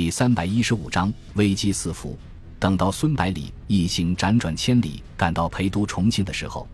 [0.00, 2.18] 第三百一十五章危机四伏。
[2.58, 6.66] 等到孙百里一行辗转千里赶到陪都重庆的时候，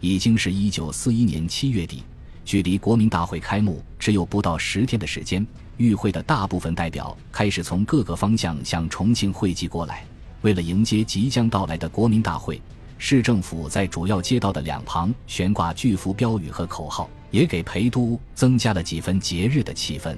[0.00, 2.02] 已经是一九四一年七月底，
[2.44, 5.46] 距离国民大会开幕只有不到十天的时间。
[5.78, 10.04] 与会的大部分代表开始从各个方向向重庆汇集过来。
[10.42, 12.60] 为了迎接即将到来的国民大会，
[12.98, 20.14] 市政府在主要街道的两旁悬挂巨幅标语和口号，也给陪都增加了几分节日的气氛。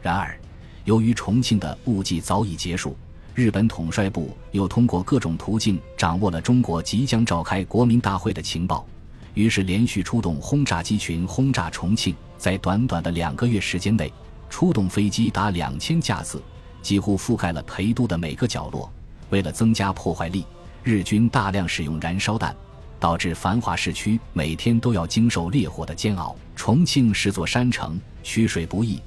[0.00, 0.39] 然而，
[0.84, 2.96] 由于重庆的雾季早已结束，
[3.34, 8.86] 日本统帅部又通过各种途径掌握了中国即将召开国民大会的情报，
[9.34, 12.14] 于是连续出动轰炸机群轰炸重庆。
[12.38, 14.10] 在短短的两个月时间内，
[14.48, 16.42] 出动飞机达两千架次，
[16.80, 18.90] 几乎覆盖了陪都的每个角落。
[19.28, 20.46] 为了增加破坏力，
[20.82, 22.56] 日军大量使用燃烧弹，
[22.98, 26.34] 导致繁华市区每天都要经受烈火的煎熬。
[26.56, 28.98] 重庆是座山城，取水不易。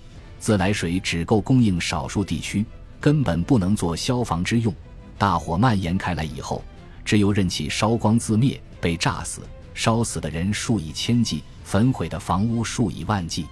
[0.43, 2.65] 自来水只够供应少数地区，
[2.99, 4.75] 根本不能做消防之用。
[5.17, 6.61] 大火蔓延开来以后，
[7.05, 8.61] 只有任其烧光自灭。
[8.81, 9.39] 被炸死、
[9.73, 13.45] 烧死的人数以千计，焚毁的房屋数以万计。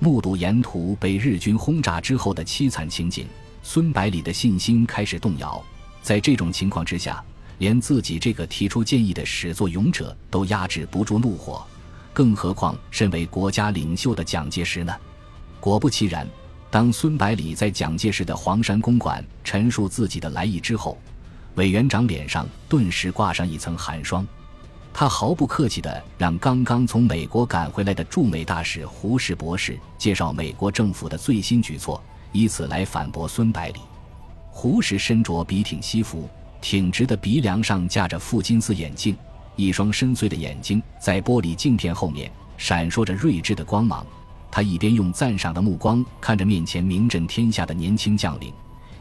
[0.00, 3.28] 目睹沿途被日军轰炸之后的凄惨情景，
[3.62, 5.64] 孙百里的信心开始动摇。
[6.02, 7.22] 在这种情况之下，
[7.58, 11.64] 连自己这个提出建议的始作俑者都压制不住怒火，
[12.12, 14.92] 更何况身为国家领袖的蒋介石呢？
[15.64, 16.28] 果不其然，
[16.70, 20.98] 当孙百里在蒋介石的黄山公馆陈述自己的来意之后，
[21.54, 24.26] 委员长脸上顿时挂上一层寒霜。
[24.92, 31.98] 他毫不客气地让刚刚从美国赶回来的驻美大使胡适博士介绍美国政府的最新举措，
[32.30, 33.80] 以此来反驳孙百里。
[34.50, 36.28] 胡适身着笔挺西服，
[36.60, 39.16] 挺直的鼻梁上架着副金丝眼镜，
[39.56, 44.06] 一双深邃的眼睛在玻璃镜片后面闪烁着睿智的光芒。
[44.54, 48.52] 他一边用赞赏的目光看着面前名震天下的年轻将领，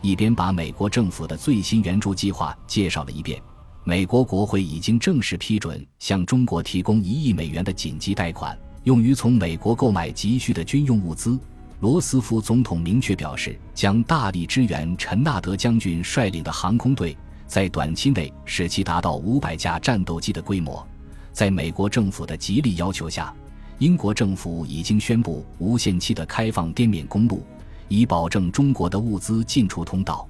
[0.01, 3.39] 一边把美国政府的最新援助计划介绍了一遍。
[3.83, 11.39] 美国国会已经正式批准向中国提供一亿美元的紧急贷款，用于从美国购买急需的军用物资。
[11.81, 20.83] 罗斯福总统明确表示，将大力支援陈纳德将军率领的航空队，在短期内使其达到五百架战斗机的规模。
[21.31, 23.31] 在美国政府的极力要求下。
[23.79, 27.43] 英国政府已经宣布无限期的开放滇缅公路，
[27.87, 30.27] 以保证中国的物资进出通道。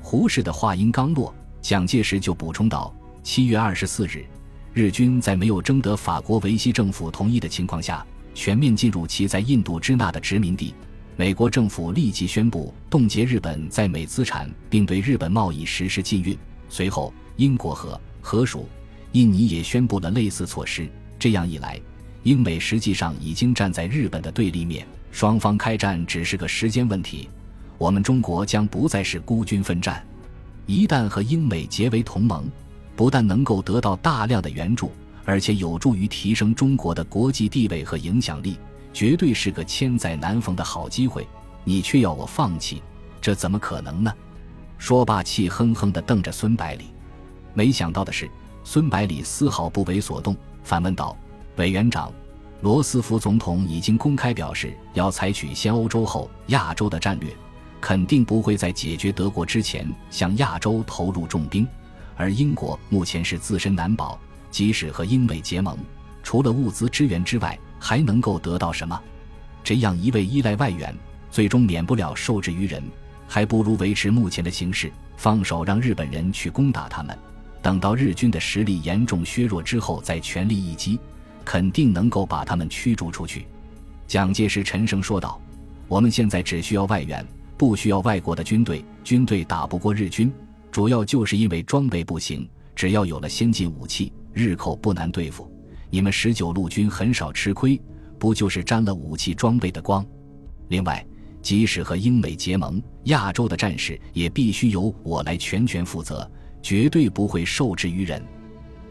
[0.00, 2.94] 胡适的话音刚落，蒋介石就补充道
[3.24, 4.24] ：“七月二十四日，
[4.74, 10.74] 日军在没有征得法国维希政府同意的情况下，全面进入其在印度支那的殖民地。
[11.16, 16.36] 美国政府立即宣布冻结日本在美资产，并对日本贸易实施禁运。
[16.68, 18.68] 随后，英国和荷属、
[19.12, 20.86] 印尼也宣布了类似措施。
[21.18, 21.80] 这样一来。”
[22.24, 27.28] 英美实际上已经站在日本的对立面，双方开战只是个时间问题。
[27.76, 30.02] 我们中国将不再是孤军奋战。
[30.64, 32.50] 一旦和英美结为同盟，
[32.96, 34.90] 不但能够得到大量的援助，
[35.26, 38.56] 而且有助于提升中国的国际地位和影响力，
[38.90, 41.26] 绝对是个千载难逢的好机会。
[41.62, 42.82] 你却要我放弃，
[43.20, 44.10] 这怎么可能呢？
[44.78, 46.86] 说罢，气哼哼地瞪着孙百里。
[47.52, 48.30] 没想到的是，
[48.64, 51.14] 孙百里丝毫不为所动，反问道。
[51.56, 52.12] 委员长，
[52.62, 57.32] 罗斯福总统已经公开表示要采取先欧洲后亚洲的战略，
[57.80, 61.66] 肯定不会在解决德国之前向亚洲投入重兵。
[62.16, 64.18] 而英国目前是自身难保，
[64.50, 65.78] 即使和英美结盟，
[66.24, 69.00] 除了物资支援之外，还能够得到什么？
[69.62, 70.92] 这样一味依赖外援，
[71.30, 72.82] 最终免不了受制于人，
[73.28, 77.16] 还不如维持目前的形势，放手让日本人去攻打他们，
[77.62, 80.98] 等到日军的实力严重削弱之后，再全力一击。
[81.44, 83.46] 肯定能够把他们驱逐出去，
[84.06, 85.40] 蒋介石沉声说道
[85.86, 87.24] ：“我们现在只需要外援，
[87.56, 88.84] 不需要外国的军队。
[89.04, 90.32] 军队打不过日军，
[90.72, 92.48] 主要就是因为装备不行。
[92.74, 95.48] 只要有了先进武器，日寇不难对付。
[95.90, 97.80] 你们十九路军很少吃亏，
[98.18, 100.04] 不就是沾了武器装备的光？
[100.68, 101.06] 另外，
[101.40, 106.28] 即使和英美结盟，亚洲的战事也必须由我来全权负责，
[106.62, 108.20] 绝对不会受制于人。”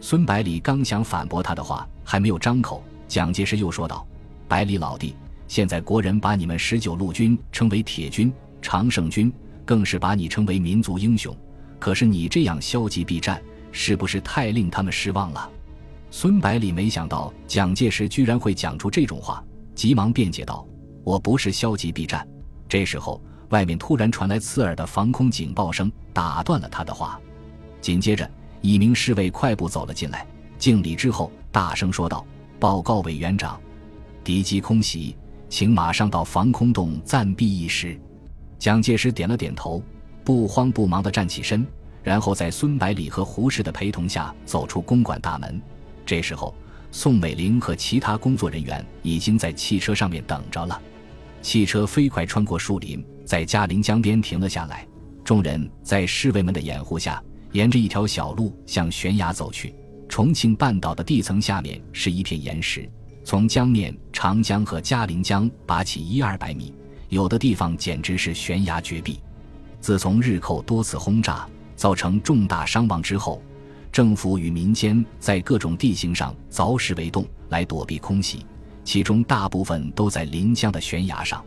[0.06, 4.06] 孙百里刚想反驳他的话，还没有张口，蒋介石又说道
[4.50, 5.16] ：“百里老弟，
[5.48, 8.30] 现在国人把你们十九路军称为铁军、
[8.62, 9.34] 常胜军，
[9.64, 11.34] 更是把你称为民族英雄。
[11.80, 13.42] 可是你这样消极避战，
[13.72, 15.50] 是不是太令他们失望了？”
[16.12, 19.42] 孙百里没想到蒋介石居然会讲出这种话，
[19.74, 20.68] 急忙辩解道
[21.06, 22.28] ：“我不是消极避战。”
[22.68, 27.18] 这时候，外面突然传来刺耳的防空警报声，打断了他的话。
[27.80, 28.30] 紧接着。
[28.64, 30.26] 一名侍卫快步走了进来，
[30.58, 32.26] 敬礼之后，大声说道
[32.62, 33.60] ：“报告委员长，
[34.24, 35.18] 敌机空袭，
[35.50, 38.00] 请马上到防空洞暂避一时。”
[38.58, 39.84] 蒋介石点了点头，
[40.24, 41.68] 不慌不忙地站起身，
[42.02, 45.62] 然后在孙百里和胡适的陪同下走出公馆大门。
[46.06, 46.56] 这时候，
[46.90, 50.82] 宋美龄和其他工作人员已经在汽车上面等着了。
[51.42, 54.88] 汽车飞快穿过树林，在嘉陵江边停了下来。
[55.22, 57.22] 众人在侍卫们的掩护下，
[57.54, 59.74] 沿着一条小路向悬崖走去。
[60.10, 62.88] 重庆半岛的地层下面是一片岩石，
[63.24, 66.74] 从江面，长江和嘉陵江拔起一二百米。
[67.10, 69.20] 有的地方简直是悬崖绝壁。
[69.80, 73.42] 自从日寇多次轰炸，造成重大伤亡之后，
[73.92, 78.46] 政府与民间在各种地形上凿石为洞来躲避空袭，
[78.84, 81.44] 其中大部分都在临江的悬崖上。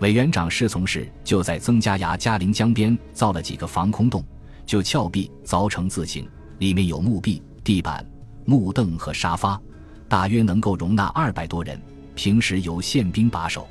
[0.00, 4.22] 委员长侍从室就在曾家崖嘉陵江边造了几个防空洞，
[4.66, 6.28] 就峭壁凿成字形，
[6.58, 8.04] 里面有木壁、地板、
[8.44, 9.60] 木凳和沙发，
[10.08, 11.80] 大约能够容纳二百多人。
[12.14, 13.66] 平时由宪兵把守。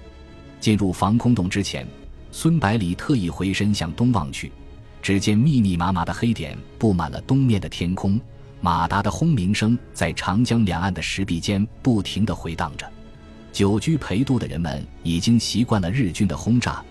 [0.60, 1.88] 进入防空洞之前，
[2.32, 4.52] 孙百里特意回身向东望去，
[5.02, 8.20] 只见密密麻麻的黑点布满了东面的天空，
[8.62, 12.90] 马达的轰鸣声在长江两岸的石壁间不停地回荡着。
[13.52, 16.84] 久居陪都的人们已经习惯了日军的轰炸，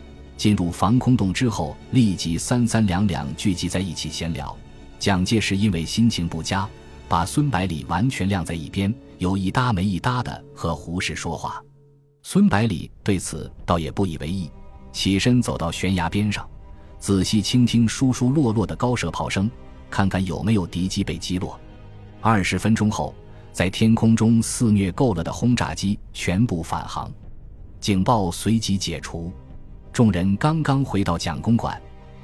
[0.43, 4.59] 进入防空洞之后，立即三三两两聚集在一起闲聊。
[4.99, 6.69] 蒋介石因为心情不佳，
[7.09, 11.63] 把孙百里完全晾在一边，有一搭没一搭的和胡适说话。
[12.25, 14.51] 孙百里对此倒也不以为意，
[14.91, 16.45] 起身走到悬崖边上，
[16.99, 19.49] 仔细倾听疏疏落落的高射炮声，
[19.89, 21.57] 看看有没有敌机被击落。
[22.21, 23.15] 二十分钟后，
[23.53, 27.09] 在天空中肆虐够了的轰炸机全部返航，
[27.79, 29.33] 警报随即解除。
[29.93, 31.79] 众人刚刚回到蒋公馆，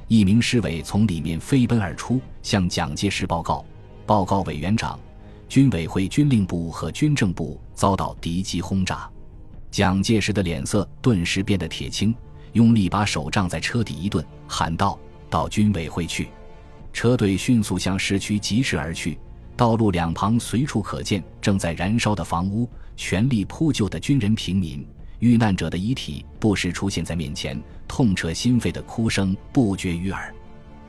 [0.06, 3.62] 一名侍卫从里面飞奔而出，向蒋介石报告
[4.06, 4.98] ：“报告委员长，
[5.50, 9.06] 军委会军令部和军政部遭到敌机轰炸。”
[9.70, 12.14] 蒋介石的脸色顿时变得铁青，
[12.54, 14.98] 用力把手杖在车底一顿，喊道
[15.28, 16.30] ：“到军委会去！”
[16.90, 19.18] 车队迅速向市区疾驰而去，
[19.58, 22.66] 道路两旁随处可见正在燃烧的房屋、
[22.96, 24.88] 全力扑救的军人、平民、
[25.18, 30.34] 遇难者的遗体，不时出现在面前，痛彻心肺的哭声不绝于耳。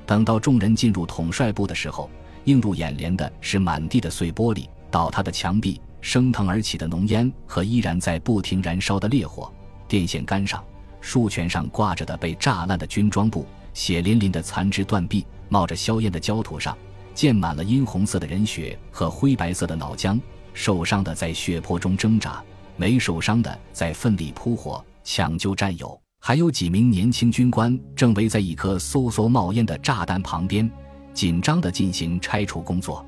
[0.05, 2.09] 等到众人进入统帅部的时候，
[2.45, 5.79] 映入眼帘的是满地的碎玻璃、倒塌的墙壁。
[6.01, 9.53] 升腾而起的浓烟和依然在不停燃烧的烈火，
[9.85, 10.63] 电线杆上、
[11.01, 16.77] 树权上挂着的被炸烂的军装布，血淋淋的残肢断臂，冒着硝烟的焦土上，
[17.13, 20.17] 溅满了殷红色的人血和灰白色的脑浆。
[20.53, 22.41] 受伤的在血泊中挣扎，
[22.79, 30.71] 没受伤的在奋力扑火抢救战友，还有几名年轻军官正围在一颗嗖嗖冒烟的炸弹旁边，
[31.13, 33.05] 紧张地进行拆除工作。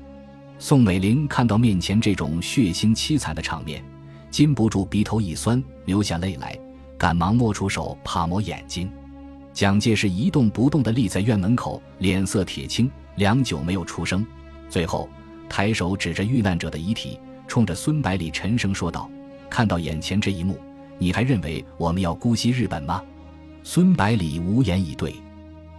[0.58, 3.82] 宋美龄看到面前这种血腥凄惨的场面，
[4.30, 6.54] 禁不住鼻头一酸，流下泪来，
[6.98, 8.92] 赶忙摸出手帕抹眼睛。
[9.54, 14.22] 蒋介石一动不动地立在院门口，脸色铁青，良久没有出声。
[14.68, 15.08] 最后，
[15.48, 19.10] 抬手指着遇难者的遗体，冲着孙百里沉声说道
[19.52, 20.58] ：“看到眼前这一幕，
[20.96, 23.02] 你还认为我们要姑息日本吗？”
[23.62, 25.14] 孙百里无言以对。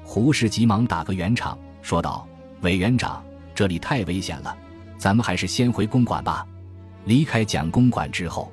[0.03, 2.27] 胡适急忙打个圆场，说道
[2.61, 3.23] ：“委员长，
[3.55, 4.55] 这里太危险了。”
[4.95, 6.45] 咱们还是先回公馆吧。
[7.05, 8.51] 离开蒋公馆之后，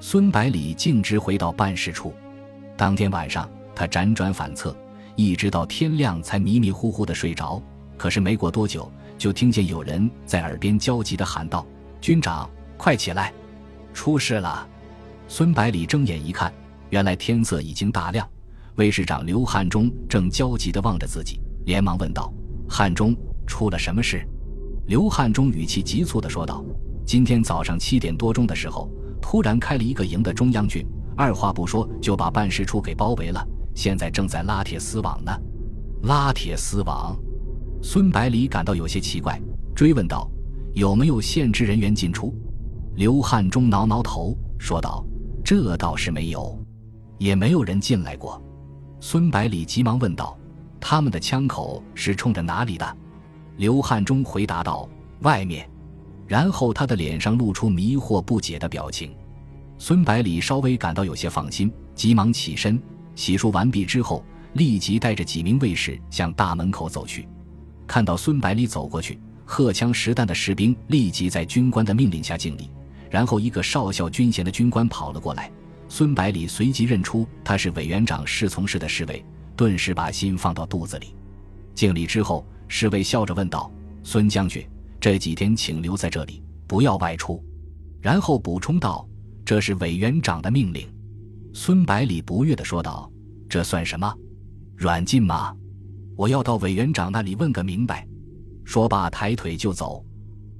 [0.00, 2.12] 孙百里径直回到办事处。
[2.76, 4.76] 当天晚上，他辗转反侧，
[5.14, 7.62] 一直到天亮才迷迷糊糊的睡着。
[7.96, 11.64] 可是没过多久，就听见有人在耳边焦急的喊道
[12.02, 13.32] ：“军长，快起来，
[13.98, 14.64] 出事了！”
[15.26, 16.54] 孙百里睁眼一看，
[16.88, 18.24] 原来天色已经大亮。
[18.76, 22.32] 卫士长刘汉忠正焦急地望着自己，连忙问道
[22.70, 23.12] ：“汉忠，
[23.44, 24.24] 出了什么事？”
[24.86, 26.64] 刘汉忠语气急促地说道
[27.04, 28.88] ：“今天早上七点多钟的时候，
[29.20, 30.86] 突然开了一个营的中央军，
[31.16, 35.36] 二话不说就把办事处给包围了，现在正在拉铁丝网呢。”
[36.06, 37.18] 拉铁丝网，
[37.82, 39.42] 孙百里感到有些奇怪，
[39.74, 40.30] 追问道
[40.72, 42.32] ：“有没有限制人员进出？”
[42.98, 45.06] 刘汉忠挠挠头说道
[45.44, 46.58] ：“这倒是没有，
[47.16, 48.42] 也没有人进来过。”
[48.98, 50.36] 孙百里急忙问道
[50.80, 52.96] ：“他们的枪口是冲着哪里的？”
[53.56, 54.88] 刘汉忠回答道
[55.22, 55.70] ：“外面。”
[56.26, 59.14] 然后他的脸上露出迷惑不解的表情。
[59.78, 62.82] 孙百里稍微感到有些放心，急忙起身，
[63.14, 64.24] 洗漱完毕之后，
[64.54, 67.28] 立即带着几名卫士向大门口走去。
[67.86, 72.68] 看到孙百里走过去，荷枪实弹的士兵立即在军官的命令下敬礼。
[73.10, 75.50] 然后一个少校军衔的军官跑了过来，
[75.88, 79.24] 孙百里随即认出他是委员长侍从室的侍卫，
[79.56, 81.14] 顿时把心放到肚子里。
[81.74, 82.46] 敬礼之后。
[82.70, 83.72] 侍卫笑着问道
[84.04, 84.62] ：“孙将军，
[85.00, 87.42] 这几天请留在这里，不要外出。”
[87.98, 89.08] 然后补充道
[89.42, 90.86] ：“这是委员长的命令。”
[91.54, 93.10] 孙百里不悦地说道
[93.48, 94.14] ：“这算什么？
[94.76, 95.56] 软禁吗？
[96.14, 98.06] 我要到委员长那里问个明白。
[98.66, 100.04] 说罢，抬腿就走。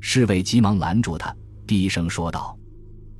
[0.01, 1.37] 侍卫急忙拦住他，
[1.69, 2.59] 低声说道：“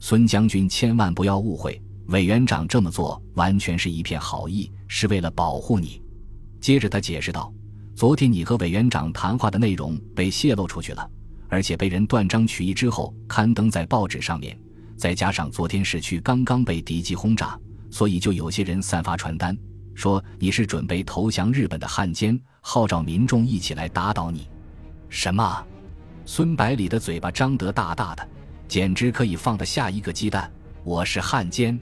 [0.01, 6.01] 孙将军，千万不要误会，委员长这么做完全是一片好意，是为了保护你。”
[6.59, 7.53] 接着他解释道
[7.95, 11.11] ：“昨天你和委员长谈话的内容被泄露出去了，
[11.51, 14.59] 而且被人断章取义之后刊登在报纸上面，
[14.97, 19.55] 再加上昨天市区刚刚被敌机轰炸，所以就有些人散发传单，
[19.95, 24.49] 说你是准备投降日本的汉奸，号召民众一起来打倒你。”
[25.11, 25.67] 什么？
[26.25, 28.29] 孙百里的嘴巴张得大大的，
[28.69, 30.53] 简直可以放得下一个鸡蛋。
[30.85, 31.79] 我是汉奸？